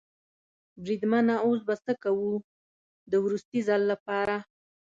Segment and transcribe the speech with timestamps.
[0.83, 2.31] بریدمنه اوس به څه کوو؟
[3.11, 4.35] د وروستي ځل لپاره.